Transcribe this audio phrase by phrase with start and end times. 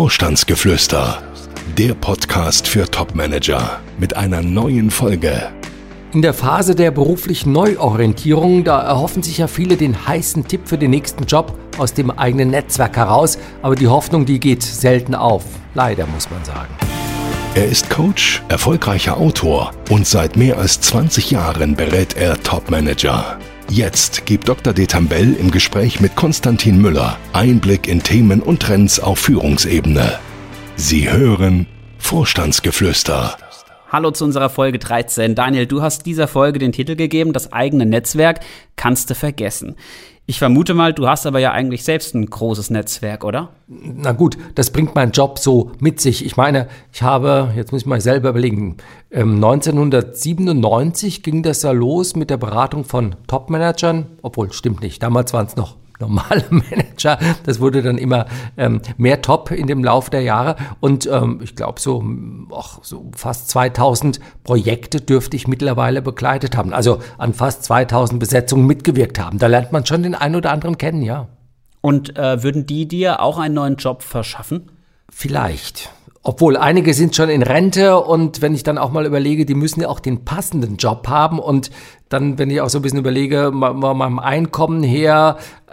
[0.00, 1.22] Vorstandsgeflüster,
[1.76, 5.50] der Podcast für Topmanager mit einer neuen Folge.
[6.14, 10.78] In der Phase der beruflichen Neuorientierung, da erhoffen sich ja viele den heißen Tipp für
[10.78, 15.44] den nächsten Job aus dem eigenen Netzwerk heraus, aber die Hoffnung, die geht selten auf.
[15.74, 16.74] Leider muss man sagen.
[17.54, 23.36] Er ist Coach, erfolgreicher Autor und seit mehr als 20 Jahren berät er Topmanager.
[23.70, 24.72] Jetzt gibt Dr.
[24.72, 30.18] Detambell im Gespräch mit Konstantin Müller Einblick in Themen und Trends auf Führungsebene.
[30.74, 33.38] Sie hören Vorstandsgeflüster.
[33.92, 35.34] Hallo zu unserer Folge 13.
[35.34, 38.38] Daniel, du hast dieser Folge den Titel gegeben, das eigene Netzwerk
[38.76, 39.74] kannst du vergessen.
[40.26, 43.48] Ich vermute mal, du hast aber ja eigentlich selbst ein großes Netzwerk, oder?
[43.66, 46.24] Na gut, das bringt mein Job so mit sich.
[46.24, 48.76] Ich meine, ich habe, jetzt muss ich mal selber überlegen,
[49.12, 55.32] 1997 ähm, ging das ja los mit der Beratung von Topmanagern, obwohl stimmt nicht, damals
[55.32, 57.18] waren es noch normale Manager.
[57.44, 60.56] Das wurde dann immer ähm, mehr top in dem Lauf der Jahre.
[60.80, 62.04] Und ähm, ich glaube, so,
[62.82, 66.72] so fast 2000 Projekte dürfte ich mittlerweile begleitet haben.
[66.72, 69.38] Also an fast 2000 Besetzungen mitgewirkt haben.
[69.38, 71.28] Da lernt man schon den einen oder anderen kennen, ja.
[71.80, 74.70] Und äh, würden die dir auch einen neuen Job verschaffen?
[75.08, 75.90] Vielleicht.
[76.22, 79.80] Obwohl einige sind schon in Rente und wenn ich dann auch mal überlege, die müssen
[79.80, 81.70] ja auch den passenden Job haben und
[82.10, 85.72] dann, wenn ich auch so ein bisschen überlege, mal, mal meinem Einkommen her, äh,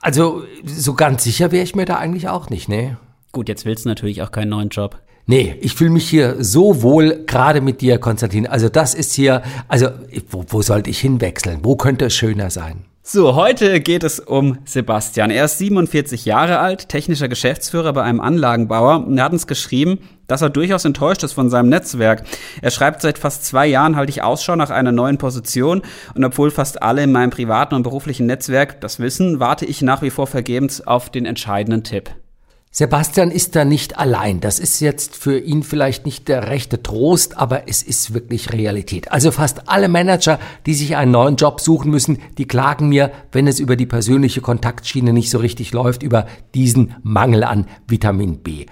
[0.00, 2.96] also so ganz sicher wäre ich mir da eigentlich auch nicht, ne?
[3.30, 5.00] Gut, jetzt willst du natürlich auch keinen neuen Job.
[5.26, 8.48] Nee, ich fühle mich hier so wohl, gerade mit dir, Konstantin.
[8.48, 9.86] Also das ist hier, also
[10.28, 11.60] wo, wo sollte ich hinwechseln?
[11.62, 12.86] Wo könnte es schöner sein?
[13.02, 15.30] So, heute geht es um Sebastian.
[15.30, 20.00] Er ist 47 Jahre alt, technischer Geschäftsführer bei einem Anlagenbauer und er hat uns geschrieben,
[20.26, 22.24] dass er durchaus enttäuscht ist von seinem Netzwerk.
[22.60, 25.80] Er schreibt, seit fast zwei Jahren halte ich Ausschau nach einer neuen Position
[26.14, 30.02] und obwohl fast alle in meinem privaten und beruflichen Netzwerk das wissen, warte ich nach
[30.02, 32.10] wie vor vergebens auf den entscheidenden Tipp.
[32.72, 34.38] Sebastian ist da nicht allein.
[34.38, 39.10] Das ist jetzt für ihn vielleicht nicht der rechte Trost, aber es ist wirklich Realität.
[39.10, 43.48] Also fast alle Manager, die sich einen neuen Job suchen müssen, die klagen mir, wenn
[43.48, 48.66] es über die persönliche Kontaktschiene nicht so richtig läuft, über diesen Mangel an Vitamin B.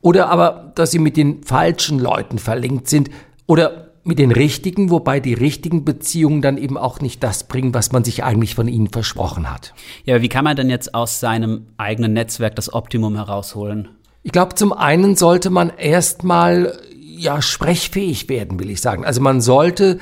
[0.00, 3.10] Oder aber, dass sie mit den falschen Leuten verlinkt sind
[3.46, 7.90] oder mit den richtigen, wobei die richtigen Beziehungen dann eben auch nicht das bringen, was
[7.90, 9.74] man sich eigentlich von ihnen versprochen hat.
[10.04, 13.88] Ja, wie kann man denn jetzt aus seinem eigenen Netzwerk das Optimum herausholen?
[14.22, 19.04] Ich glaube, zum einen sollte man erstmal ja sprechfähig werden, will ich sagen.
[19.04, 19.98] Also man sollte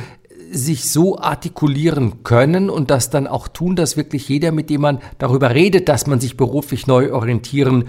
[0.51, 5.01] sich so artikulieren können und das dann auch tun, dass wirklich jeder, mit dem man
[5.19, 7.89] darüber redet, dass man sich beruflich neu orientieren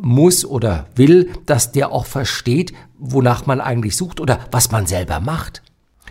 [0.00, 5.20] muss oder will, dass der auch versteht, wonach man eigentlich sucht oder was man selber
[5.20, 5.62] macht.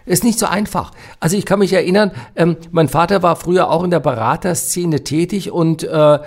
[0.05, 0.91] Ist nicht so einfach.
[1.19, 5.51] Also ich kann mich erinnern, ähm, mein Vater war früher auch in der Beraterszene tätig
[5.51, 6.19] und äh,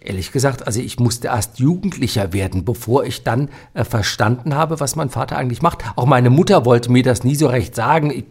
[0.00, 4.96] ehrlich gesagt, also ich musste erst Jugendlicher werden, bevor ich dann äh, verstanden habe, was
[4.96, 5.84] mein Vater eigentlich macht.
[5.96, 8.10] Auch meine Mutter wollte mir das nie so recht sagen.
[8.10, 8.24] Ich,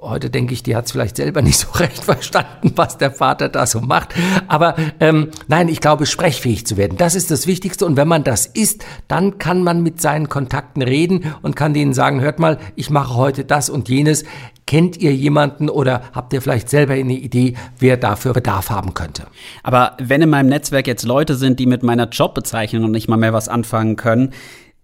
[0.00, 3.48] heute denke ich, die hat es vielleicht selber nicht so recht verstanden, was der Vater
[3.48, 4.14] da so macht.
[4.48, 7.86] Aber ähm, nein, ich glaube, sprechfähig zu werden, das ist das Wichtigste.
[7.86, 11.94] Und wenn man das ist, dann kann man mit seinen Kontakten reden und kann denen
[11.94, 14.24] sagen, hört mal, ich mache heute das und jenes.
[14.66, 19.26] Kennt ihr jemanden oder habt ihr vielleicht selber eine Idee, wer dafür Bedarf haben könnte?
[19.64, 23.32] Aber wenn in meinem Netzwerk jetzt Leute sind, die mit meiner Jobbezeichnung nicht mal mehr
[23.32, 24.32] was anfangen können,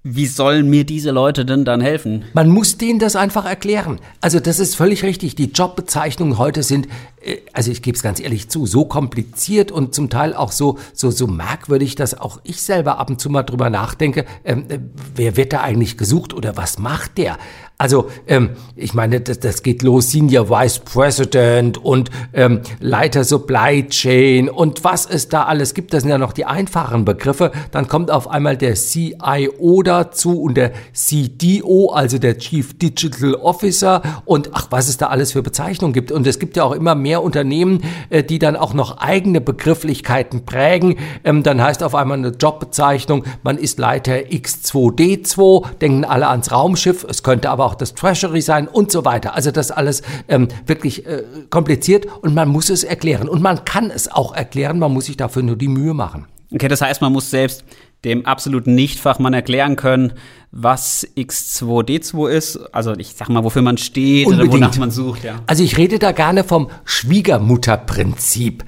[0.09, 2.25] wie sollen mir diese Leute denn dann helfen?
[2.33, 3.99] Man muss denen das einfach erklären.
[4.21, 5.34] Also das ist völlig richtig.
[5.34, 6.87] Die Jobbezeichnungen heute sind,
[7.21, 10.78] äh, also ich gebe es ganz ehrlich zu, so kompliziert und zum Teil auch so,
[10.93, 14.78] so, so merkwürdig, dass auch ich selber ab und zu mal drüber nachdenke, ähm, äh,
[15.16, 17.37] wer wird da eigentlich gesucht oder was macht der?
[17.79, 23.87] Also, ähm, ich meine, das, das geht los, Senior Vice President und ähm, Leiter Supply
[23.87, 27.53] Chain und was es da alles gibt, das sind ja noch die einfachen Begriffe.
[27.73, 34.01] Dann kommt auf einmal der CIO dazu und der CDO, also der Chief Digital Officer
[34.25, 36.13] und ach, was es da alles für Bezeichnungen gibt.
[36.13, 40.47] Und es gibt ja auch immer mehr Unternehmen, äh, die dann auch noch eigene Begrifflichkeiten
[40.47, 40.97] prägen.
[41.25, 47.05] Ähm, dann heißt auf einmal eine Jobbezeichnung, man ist Leiter X2D2, denken alle ans Raumschiff,
[47.07, 49.34] es könnte aber auch das Treasury sein und so weiter.
[49.34, 53.28] Also das alles ähm, wirklich äh, kompliziert und man muss es erklären.
[53.28, 56.27] Und man kann es auch erklären, man muss sich dafür nur die Mühe machen.
[56.54, 57.65] Okay, das heißt, man muss selbst
[58.04, 60.13] dem absoluten Nichtfachmann erklären können,
[60.53, 62.57] was X2D2 ist.
[62.72, 64.54] Also ich sag mal, wofür man steht Unbedingt.
[64.54, 65.24] oder wonach man sucht.
[65.24, 65.41] Ja.
[65.47, 68.65] Also ich rede da gerne vom Schwiegermutterprinzip.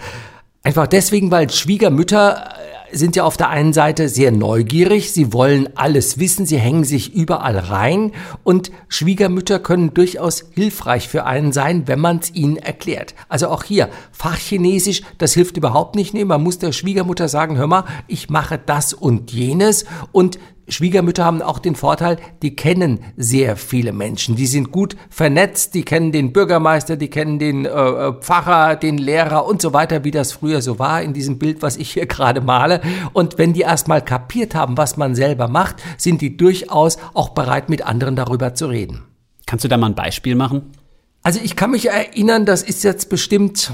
[0.64, 2.52] Einfach deswegen, weil Schwiegermütter
[2.92, 7.14] sind ja auf der einen Seite sehr neugierig, sie wollen alles wissen, sie hängen sich
[7.14, 8.12] überall rein
[8.44, 13.14] und Schwiegermütter können durchaus hilfreich für einen sein, wenn man es ihnen erklärt.
[13.28, 16.14] Also auch hier, Fachchinesisch, das hilft überhaupt nicht.
[16.14, 21.24] Nee, man muss der Schwiegermutter sagen, hör mal, ich mache das und jenes und Schwiegermütter
[21.24, 24.36] haben auch den Vorteil, die kennen sehr viele Menschen.
[24.36, 28.98] Die sind gut vernetzt, die kennen den Bürgermeister, die kennen den äh, äh, Pfarrer, den
[28.98, 32.06] Lehrer und so weiter, wie das früher so war in diesem Bild, was ich hier
[32.06, 32.80] gerade male.
[33.12, 37.68] Und wenn die erstmal kapiert haben, was man selber macht, sind die durchaus auch bereit,
[37.68, 39.04] mit anderen darüber zu reden.
[39.46, 40.72] Kannst du da mal ein Beispiel machen?
[41.22, 43.72] Also ich kann mich erinnern, das ist jetzt bestimmt,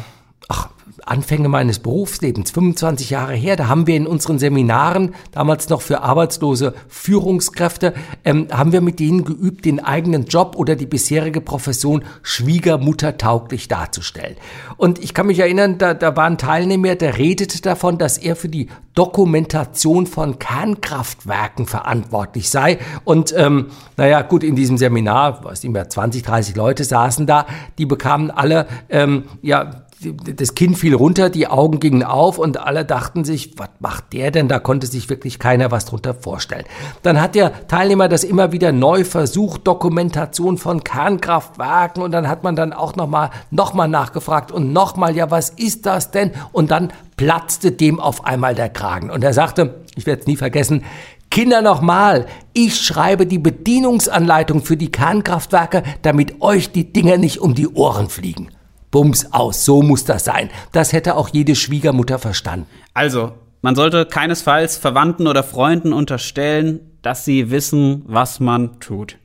[1.07, 6.03] Anfänge meines Berufslebens, 25 Jahre her, da haben wir in unseren Seminaren, damals noch für
[6.03, 12.05] arbeitslose Führungskräfte, ähm, haben wir mit denen geübt, den eigenen Job oder die bisherige Profession
[12.23, 14.37] schwiegermuttertauglich darzustellen.
[14.77, 18.37] Und ich kann mich erinnern, da, da war ein Teilnehmer, der redete davon, dass er
[18.37, 22.79] für die Dokumentation von Kernkraftwerken verantwortlich sei.
[23.05, 23.67] Und ähm,
[23.97, 27.47] naja, gut, in diesem Seminar, weiß nicht mehr, 20, 30 Leute saßen da,
[27.79, 32.85] die bekamen alle ähm, ja das Kind fiel runter, die Augen gingen auf und alle
[32.85, 34.49] dachten sich, was macht der denn?
[34.49, 36.65] Da konnte sich wirklich keiner was drunter vorstellen.
[37.03, 42.45] Dann hat der Teilnehmer das immer wieder neu versucht, Dokumentation von Kernkraftwerken und dann hat
[42.45, 46.33] man dann auch nochmal noch mal nachgefragt und nochmal, ja, was ist das denn?
[46.53, 50.37] Und dann platzte dem auf einmal der Kragen und er sagte, ich werde es nie
[50.37, 50.83] vergessen,
[51.35, 57.57] Kinder nochmal, ich schreibe die Bedienungsanleitung für die Kernkraftwerke, damit euch die Dinger nicht um
[57.57, 58.51] die Ohren fliegen.
[58.95, 60.51] Bums aus, so muss das sein.
[60.71, 62.69] Das hätte auch jede Schwiegermutter verstanden.
[62.93, 69.19] Also, man sollte keinesfalls Verwandten oder Freunden unterstellen, dass sie wissen, was man tut.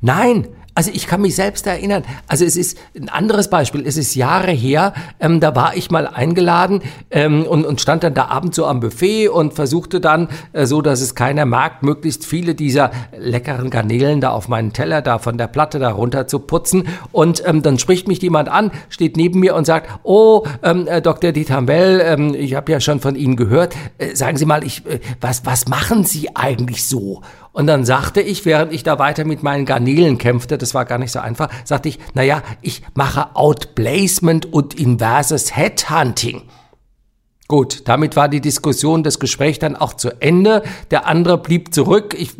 [0.00, 2.02] Nein, also ich kann mich selbst erinnern.
[2.28, 3.86] Also es ist ein anderes Beispiel.
[3.86, 4.94] Es ist Jahre her.
[5.20, 6.80] Ähm, da war ich mal eingeladen
[7.10, 10.80] ähm, und, und stand dann da abends so am Buffet und versuchte dann, äh, so
[10.80, 15.36] dass es keiner merkt, möglichst viele dieser leckeren Garnelen da auf meinen Teller da von
[15.36, 16.88] der Platte da runter zu putzen.
[17.12, 21.02] Und ähm, dann spricht mich jemand an, steht neben mir und sagt: Oh, ähm, äh,
[21.02, 21.32] Dr.
[21.32, 23.74] Ditambell, ähm, ich habe ja schon von Ihnen gehört.
[23.98, 27.20] Äh, sagen Sie mal, ich, äh, was was machen Sie eigentlich so?
[27.52, 30.98] Und dann sagte ich, während ich da weiter mit meinen Garnelen kämpfte, das war gar
[30.98, 36.42] nicht so einfach, sagte ich, naja, ich mache Outplacement und inverses Headhunting.
[37.52, 40.62] Gut, damit war die Diskussion, das Gespräch dann auch zu Ende.
[40.90, 42.16] Der andere blieb zurück.
[42.18, 42.34] Ich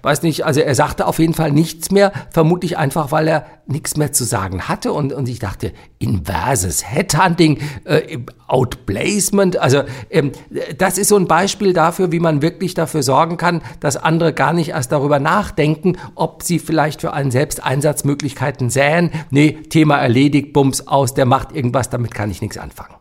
[0.00, 3.98] weiß nicht, also er sagte auf jeden Fall nichts mehr, vermutlich einfach, weil er nichts
[3.98, 4.94] mehr zu sagen hatte.
[4.94, 8.16] Und, und ich dachte, inverses Headhunting, äh,
[8.46, 10.32] Outplacement, also ähm,
[10.78, 14.54] das ist so ein Beispiel dafür, wie man wirklich dafür sorgen kann, dass andere gar
[14.54, 19.10] nicht erst darüber nachdenken, ob sie vielleicht für einen selbst Einsatzmöglichkeiten säen.
[19.28, 22.95] Nee, Thema erledigt, Bums aus, der macht irgendwas, damit kann ich nichts anfangen.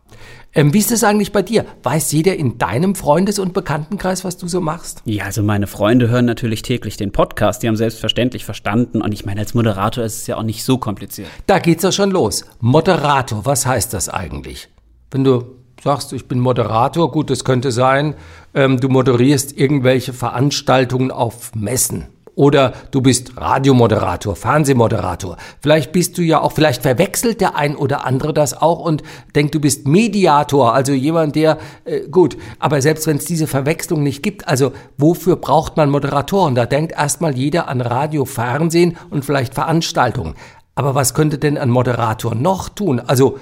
[0.57, 1.65] Ähm, wie ist das eigentlich bei dir?
[1.83, 5.01] Weiß jeder in deinem Freundes- und Bekanntenkreis, was du so machst?
[5.03, 7.61] Ja, also meine Freunde hören natürlich täglich den Podcast.
[7.61, 9.01] Die haben selbstverständlich verstanden.
[9.01, 11.27] Und ich meine, als Moderator ist es ja auch nicht so kompliziert.
[11.45, 12.45] Da geht's ja schon los.
[12.61, 14.69] Moderator, was heißt das eigentlich?
[15.11, 15.43] Wenn du
[15.83, 18.15] sagst, ich bin Moderator, gut, das könnte sein,
[18.53, 25.37] ähm, du moderierst irgendwelche Veranstaltungen auf Messen oder du bist Radiomoderator, Fernsehmoderator.
[25.61, 29.03] Vielleicht bist du ja auch, vielleicht verwechselt der ein oder andere das auch und
[29.35, 34.03] denkt, du bist Mediator, also jemand, der, äh, gut, aber selbst wenn es diese Verwechslung
[34.03, 36.55] nicht gibt, also wofür braucht man Moderatoren?
[36.55, 40.35] Da denkt erstmal jeder an Radio, Fernsehen und vielleicht Veranstaltungen.
[40.77, 42.99] Aber was könnte denn ein Moderator noch tun?
[42.99, 43.39] Also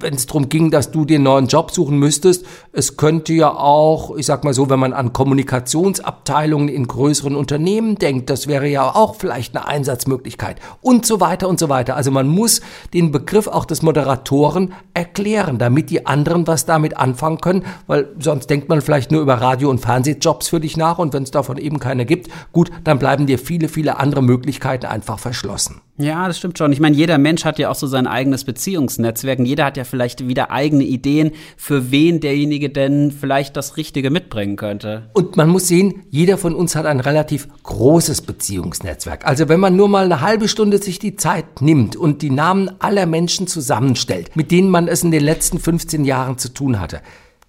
[0.00, 3.50] wenn es darum ging, dass du dir einen neuen Job suchen müsstest, es könnte ja
[3.54, 8.68] auch, ich sag mal so, wenn man an Kommunikationsabteilungen in größeren Unternehmen denkt, das wäre
[8.68, 11.96] ja auch vielleicht eine Einsatzmöglichkeit und so weiter und so weiter.
[11.96, 12.60] Also man muss
[12.94, 18.48] den Begriff auch des Moderatoren erklären, damit die anderen was damit anfangen können, weil sonst
[18.48, 21.58] denkt man vielleicht nur über Radio- und Fernsehjobs für dich nach und wenn es davon
[21.58, 25.80] eben keine gibt, gut, dann bleiben dir viele, viele andere Möglichkeiten einfach verschlossen.
[26.00, 26.72] Ja, das stimmt schon.
[26.72, 29.84] Ich meine, jeder Mensch hat ja auch so sein eigenes Beziehungsnetzwerk und jeder hat ja
[29.84, 35.10] vielleicht wieder eigene Ideen, für wen derjenige denn vielleicht das Richtige mitbringen könnte.
[35.12, 39.26] Und man muss sehen, jeder von uns hat ein relativ großes Beziehungsnetzwerk.
[39.26, 42.70] Also wenn man nur mal eine halbe Stunde sich die Zeit nimmt und die Namen
[42.78, 47.02] aller Menschen zusammenstellt, mit denen man es in den letzten 15 Jahren zu tun hatte,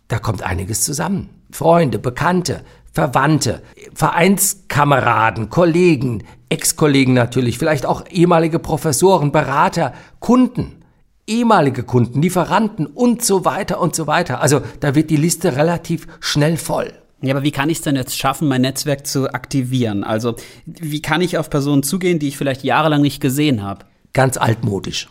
[0.10, 1.29] da kommt einiges zusammen.
[1.51, 3.62] Freunde, Bekannte, Verwandte,
[3.93, 10.83] Vereinskameraden, Kollegen, Ex-Kollegen natürlich, vielleicht auch ehemalige Professoren, Berater, Kunden,
[11.25, 14.41] ehemalige Kunden, Lieferanten und so weiter und so weiter.
[14.41, 16.91] Also da wird die Liste relativ schnell voll.
[17.21, 20.03] Ja, aber wie kann ich es denn jetzt schaffen, mein Netzwerk zu aktivieren?
[20.03, 23.86] Also wie kann ich auf Personen zugehen, die ich vielleicht jahrelang nicht gesehen habe?
[24.12, 25.07] Ganz altmodisch.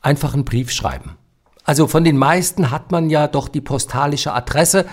[0.00, 1.16] Einfach einen Brief schreiben.
[1.62, 4.86] Also von den meisten hat man ja doch die postalische Adresse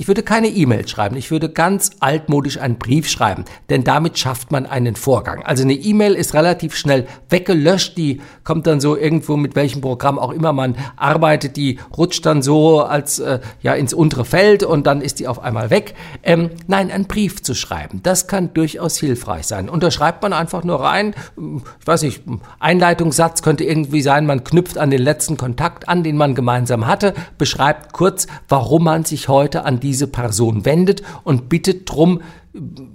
[0.00, 4.50] Ich würde keine E-Mail schreiben, ich würde ganz altmodisch einen Brief schreiben, denn damit schafft
[4.50, 5.42] man einen Vorgang.
[5.42, 10.18] Also eine E-Mail ist relativ schnell weggelöscht, die kommt dann so irgendwo mit welchem Programm
[10.18, 14.86] auch immer man arbeitet, die rutscht dann so als äh, ja ins untere Feld und
[14.86, 15.92] dann ist die auf einmal weg.
[16.22, 19.68] Ähm, nein, einen Brief zu schreiben, das kann durchaus hilfreich sein.
[19.68, 22.22] Und da schreibt man einfach nur rein, ich weiß nicht,
[22.58, 27.12] Einleitungssatz könnte irgendwie sein, man knüpft an den letzten Kontakt an, den man gemeinsam hatte,
[27.36, 32.22] beschreibt kurz, warum man sich heute an die diese Person wendet und bittet drum,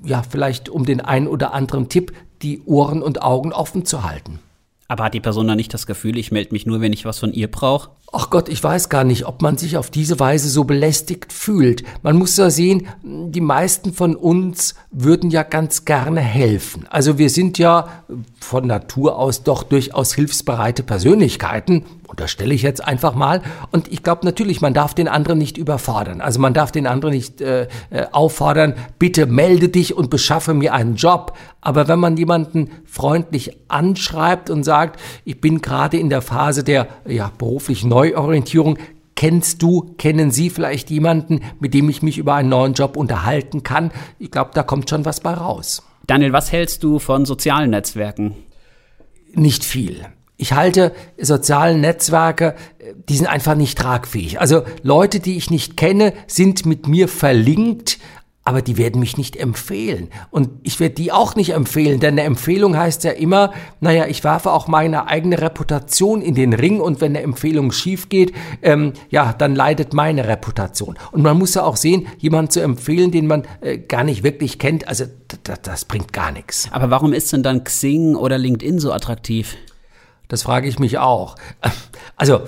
[0.05, 4.39] ja, vielleicht um den einen oder anderen Tipp, die Ohren und Augen offen zu halten.
[4.87, 7.19] Aber hat die Person dann nicht das Gefühl, ich melde mich nur, wenn ich was
[7.19, 7.89] von ihr brauche?
[8.11, 11.83] Ach Gott, ich weiß gar nicht, ob man sich auf diese Weise so belästigt fühlt.
[12.01, 16.85] Man muss ja sehen, die meisten von uns würden ja ganz gerne helfen.
[16.89, 18.03] Also wir sind ja
[18.39, 23.41] von Natur aus doch durchaus hilfsbereite Persönlichkeiten, unterstelle ich jetzt einfach mal.
[23.71, 26.21] Und ich glaube natürlich, man darf den anderen nicht überfordern.
[26.21, 30.73] Also man darf den anderen nicht äh, äh, auffordern, bitte melde dich und beschaffe mir
[30.73, 31.35] einen Job.
[31.59, 36.87] Aber wenn man jemanden freundlich anschreibt und sagt, ich bin gerade in der Phase der
[37.07, 38.77] ja, beruflichen Neuorientierung,
[39.15, 43.63] Kennst du, kennen Sie vielleicht jemanden, mit dem ich mich über einen neuen Job unterhalten
[43.63, 43.91] kann?
[44.19, 45.83] Ich glaube, da kommt schon was bei raus.
[46.05, 48.35] Daniel, was hältst du von sozialen Netzwerken?
[49.33, 50.05] Nicht viel.
[50.35, 52.55] Ich halte soziale Netzwerke,
[53.07, 54.41] die sind einfach nicht tragfähig.
[54.41, 57.99] Also Leute, die ich nicht kenne, sind mit mir verlinkt,
[58.45, 60.09] aber die werden mich nicht empfehlen.
[60.29, 64.23] Und ich werde die auch nicht empfehlen, denn eine Empfehlung heißt ja immer, naja, ich
[64.23, 68.93] werfe auch meine eigene Reputation in den Ring und wenn eine Empfehlung schief geht, ähm,
[69.09, 70.95] ja, dann leidet meine Reputation.
[71.11, 74.59] Und man muss ja auch sehen, jemanden zu empfehlen, den man äh, gar nicht wirklich
[74.59, 75.05] kennt, also
[75.63, 76.69] das bringt gar nichts.
[76.71, 79.57] Aber warum ist denn dann Xing oder LinkedIn so attraktiv?
[80.27, 81.35] Das frage ich mich auch.
[82.15, 82.41] Also,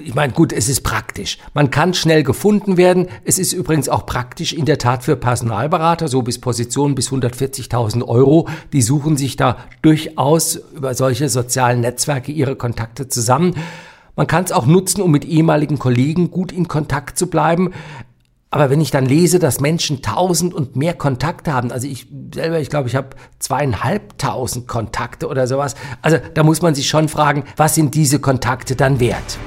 [0.00, 1.38] ich meine, gut, es ist praktisch.
[1.52, 3.08] Man kann schnell gefunden werden.
[3.24, 8.06] Es ist übrigens auch praktisch in der Tat für Personalberater, so bis Positionen bis 140.000
[8.06, 8.48] Euro.
[8.72, 13.54] Die suchen sich da durchaus über solche sozialen Netzwerke ihre Kontakte zusammen.
[14.16, 17.72] Man kann es auch nutzen, um mit ehemaligen Kollegen gut in Kontakt zu bleiben.
[18.54, 22.60] Aber wenn ich dann lese, dass Menschen tausend und mehr Kontakte haben, also ich selber,
[22.60, 23.08] ich glaube, ich habe
[23.40, 28.76] zweieinhalbtausend Kontakte oder sowas, also da muss man sich schon fragen, was sind diese Kontakte
[28.76, 29.38] dann wert?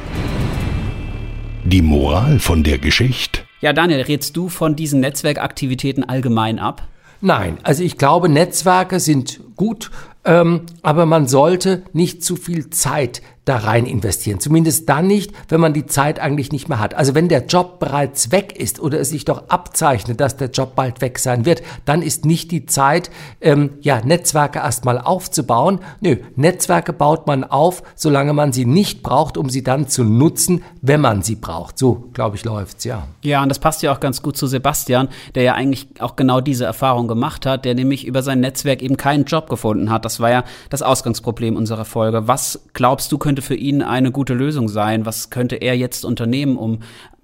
[1.70, 3.42] Die Moral von der Geschichte?
[3.60, 6.88] Ja, Daniel, rätst du von diesen Netzwerkaktivitäten allgemein ab?
[7.20, 9.92] Nein, also ich glaube, Netzwerke sind gut,
[10.24, 14.40] ähm, aber man sollte nicht zu viel Zeit da rein investieren.
[14.40, 16.94] Zumindest dann nicht, wenn man die Zeit eigentlich nicht mehr hat.
[16.94, 20.76] Also wenn der Job bereits weg ist oder es sich doch abzeichnet, dass der Job
[20.76, 23.10] bald weg sein wird, dann ist nicht die Zeit,
[23.42, 25.80] ähm, ja, Netzwerke erstmal aufzubauen.
[26.02, 30.64] Nö, Netzwerke baut man auf, solange man sie nicht braucht, um sie dann zu nutzen,
[30.82, 31.78] wenn man sie braucht.
[31.78, 33.08] So, glaube ich, läuft's, ja.
[33.22, 36.42] Ja, und das passt ja auch ganz gut zu Sebastian, der ja eigentlich auch genau
[36.42, 40.06] diese Erfahrung gemacht hat, der nämlich über sein Netzwerk eben keinen Job gefunden hat.
[40.06, 42.28] Das war ja das Ausgangsproblem unserer Folge.
[42.28, 45.06] Was glaubst du, könnte könnte für ihn eine gute Lösung sein?
[45.06, 46.80] Was könnte er jetzt unternehmen, um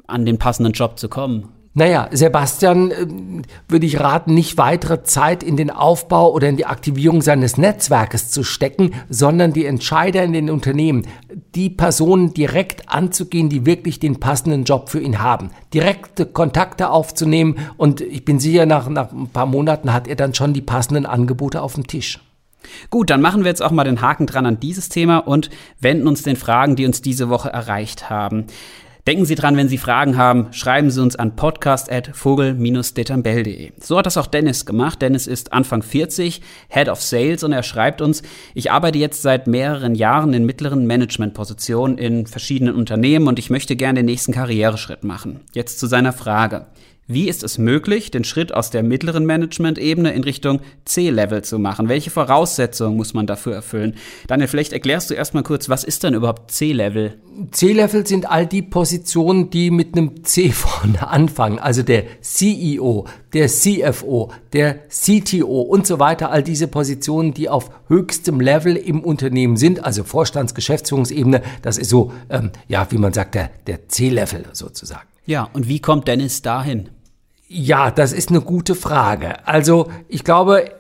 [0.05, 1.49] an den passenden Job zu kommen?
[1.73, 3.07] Naja, Sebastian äh,
[3.67, 8.29] würde ich raten, nicht weitere Zeit in den Aufbau oder in die Aktivierung seines Netzwerkes
[8.29, 11.07] zu stecken, sondern die Entscheider in den Unternehmen,
[11.55, 17.55] die Personen direkt anzugehen, die wirklich den passenden Job für ihn haben, direkte Kontakte aufzunehmen
[17.77, 21.07] und ich bin sicher, nach, nach ein paar Monaten hat er dann schon die passenden
[21.07, 22.19] Angebote auf dem Tisch.
[22.89, 25.49] Gut, dann machen wir jetzt auch mal den Haken dran an dieses Thema und
[25.79, 28.45] wenden uns den Fragen, die uns diese Woche erreicht haben.
[29.05, 33.73] Denken Sie dran, wenn Sie Fragen haben, schreiben Sie uns an podcast.vogel-detambell.de.
[33.77, 35.01] So hat das auch Dennis gemacht.
[35.01, 39.45] Dennis ist Anfang 40, Head of Sales und er schreibt uns, ich arbeite jetzt seit
[39.45, 45.03] mehreren Jahren in mittleren Managementpositionen in verschiedenen Unternehmen und ich möchte gerne den nächsten Karriereschritt
[45.03, 45.41] machen.
[45.53, 46.67] Jetzt zu seiner Frage.
[47.05, 51.89] Wie ist es möglich, den Schritt aus der mittleren Management-Ebene in Richtung C-Level zu machen?
[51.89, 53.95] Welche Voraussetzungen muss man dafür erfüllen?
[54.27, 57.15] Daniel, vielleicht erklärst du erstmal kurz, was ist denn überhaupt C-Level?
[57.51, 61.59] C-Level sind all die Positionen, die mit einem C vorne anfangen.
[61.59, 66.31] Also der CEO, der CFO, der CTO und so weiter.
[66.31, 71.41] All diese Positionen, die auf höchstem Level im Unternehmen sind, also Vorstands-, Geschäftsführungsebene.
[71.63, 75.12] Das ist so, ähm, ja, wie man sagt, der, der C-Level sozusagen.
[75.25, 76.89] Ja, und wie kommt Dennis dahin?
[77.47, 79.45] Ja, das ist eine gute Frage.
[79.47, 80.71] Also ich glaube,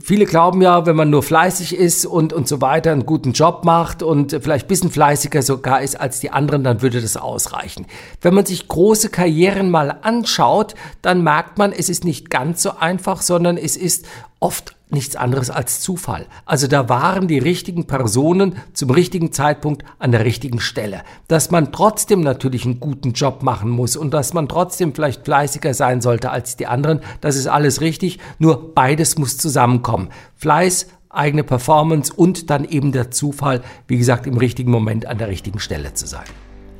[0.00, 3.64] viele glauben ja, wenn man nur fleißig ist und, und so weiter, einen guten Job
[3.64, 7.86] macht und vielleicht ein bisschen fleißiger sogar ist als die anderen, dann würde das ausreichen.
[8.20, 12.76] Wenn man sich große Karrieren mal anschaut, dann merkt man, es ist nicht ganz so
[12.78, 14.06] einfach, sondern es ist
[14.38, 16.26] oft nichts anderes als Zufall.
[16.44, 21.02] Also da waren die richtigen Personen zum richtigen Zeitpunkt an der richtigen Stelle.
[21.28, 25.74] Dass man trotzdem natürlich einen guten Job machen muss und dass man trotzdem vielleicht fleißiger
[25.74, 30.08] sein sollte als die anderen, das ist alles richtig, nur beides muss zusammenkommen.
[30.36, 35.28] Fleiß, eigene Performance und dann eben der Zufall, wie gesagt, im richtigen Moment an der
[35.28, 36.26] richtigen Stelle zu sein.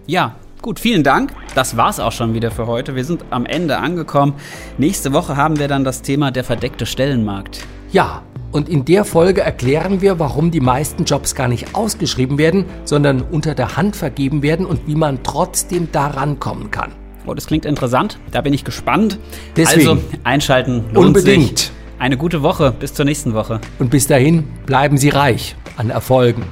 [0.07, 1.33] Ja, Gut, vielen Dank.
[1.55, 2.97] Das war's auch schon wieder für heute.
[2.97, 4.35] Wir sind am Ende angekommen.
[4.77, 7.65] Nächste Woche haben wir dann das Thema der verdeckte Stellenmarkt.
[7.91, 12.65] Ja, und in der Folge erklären wir, warum die meisten Jobs gar nicht ausgeschrieben werden,
[12.85, 16.93] sondern unter der Hand vergeben werden und wie man trotzdem da rankommen kann.
[17.27, 18.19] Oh, das klingt interessant.
[18.31, 19.19] Da bin ich gespannt.
[19.55, 19.89] Deswegen.
[19.89, 20.85] Also einschalten.
[20.93, 21.59] Lohnt Unbedingt.
[21.59, 21.71] Sich.
[21.99, 22.73] Eine gute Woche.
[22.73, 23.61] Bis zur nächsten Woche.
[23.79, 26.45] Und bis dahin bleiben Sie reich an Erfolgen.